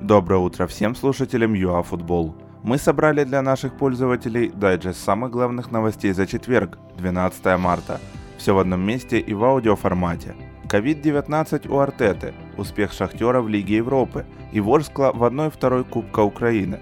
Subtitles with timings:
[0.00, 2.36] Доброе утро всем слушателям ЮАФутбол.
[2.62, 8.00] Мы собрали для наших пользователей дайджест самых главных новостей за четверг, 12 марта.
[8.36, 10.36] Все в одном месте и в аудиоформате.
[10.68, 16.78] COVID-19 у Артеты, успех Шахтера в Лиге Европы и Ворскла в 1-2 Кубка Украины.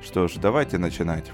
[0.00, 1.32] Что ж, давайте начинать.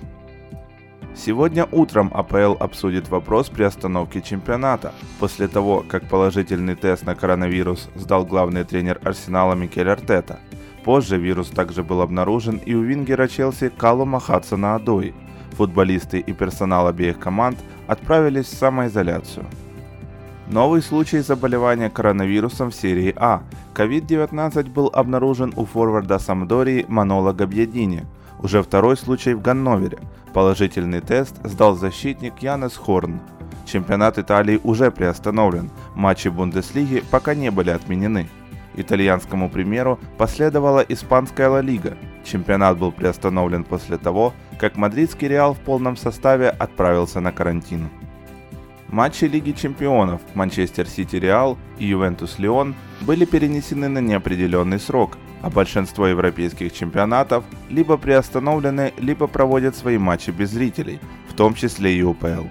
[1.15, 8.25] Сегодня утром АПЛ обсудит вопрос приостановки чемпионата, после того, как положительный тест на коронавирус сдал
[8.25, 10.39] главный тренер Арсенала Микель Артета.
[10.87, 15.15] Позже вирус также был обнаружен и у вингера Челси Калума Хадсона Адой.
[15.57, 17.59] Футболисты и персонал обеих команд
[17.89, 19.47] отправились в самоизоляцию.
[20.47, 23.43] Новый случай заболевания коронавирусом в серии А.
[23.75, 28.07] COVID-19 был обнаружен у форварда Самдории Манола Габьядини.
[28.39, 29.99] Уже второй случай в Ганновере.
[30.33, 33.19] Положительный тест сдал защитник Янес Хорн.
[33.65, 38.29] Чемпионат Италии уже приостановлен, матчи Бундеслиги пока не были отменены.
[38.77, 41.97] Итальянскому примеру последовала испанская Ла Лига.
[42.25, 47.89] Чемпионат был приостановлен после того, как мадридский Реал в полном составе отправился на карантин.
[48.89, 55.51] Матчи Лиги чемпионов Манчестер Сити Реал и Ювентус Леон были перенесены на неопределенный срок, а
[55.51, 62.03] большинство европейских чемпионатов либо приостановлены, либо проводят свои матчи без зрителей, в том числе и
[62.03, 62.47] УПЛ.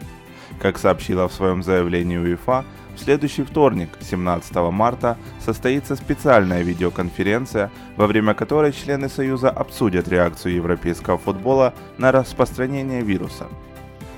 [0.60, 2.66] Как сообщила в своем заявлении УЕФА,
[2.96, 10.56] в следующий вторник, 17 марта, состоится специальная видеоконференция, во время которой члены Союза обсудят реакцию
[10.56, 13.48] европейского футбола на распространение вируса.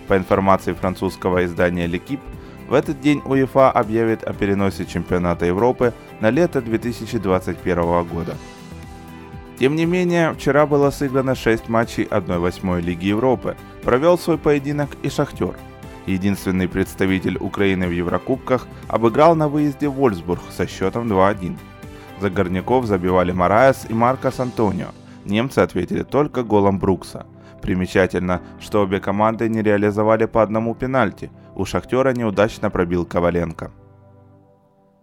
[0.08, 2.22] По информации французского издания L'Equipe,
[2.70, 8.36] в этот день УЕФА объявит о переносе чемпионата Европы на лето 2021 года.
[9.58, 13.56] Тем не менее, вчера было сыграно 6 матчей 1-8 Лиги Европы.
[13.84, 15.56] Провел свой поединок и Шахтер.
[16.08, 21.58] Единственный представитель Украины в Еврокубках обыграл на выезде Вольсбург со счетом 2-1.
[22.22, 24.88] За горняков забивали Мараес и Маркос Антонио.
[25.26, 27.26] Немцы ответили только голом Брукса.
[27.62, 31.30] Примечательно, что обе команды не реализовали по одному пенальти.
[31.56, 33.72] У Шахтера неудачно пробил Коваленко.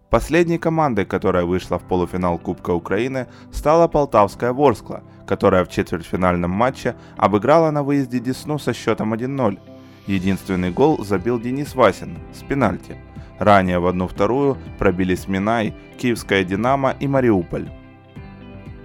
[0.08, 6.94] Последней командой, которая вышла в полуфинал Кубка Украины, стала Полтавская Ворскла, которая в четвертьфинальном матче
[7.18, 9.58] обыграла на выезде Десну со счетом 1-0.
[10.06, 12.96] Единственный гол забил Денис Васин с пенальти.
[13.38, 17.68] Ранее в одну-вторую пробились Минай, Киевская Динамо и Мариуполь.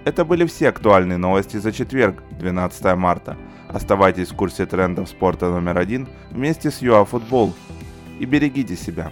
[0.05, 3.37] Это были все актуальные новости за четверг, 12 марта.
[3.67, 7.53] Оставайтесь в курсе трендов спорта номер один вместе с ЮАФутбол
[8.19, 9.11] и берегите себя.